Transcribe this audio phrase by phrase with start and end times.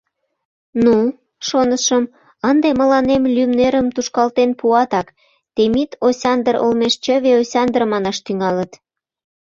[0.83, 0.95] «Ну,—
[1.47, 2.03] шонышым,—
[2.49, 5.07] ынде мыланем лӱмнерым тушкалтен пуатак,
[5.55, 8.71] Темит Осяндр олмеш Чыве Осяндр манаш тӱҥалыт».